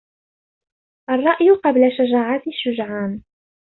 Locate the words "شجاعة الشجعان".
1.97-3.23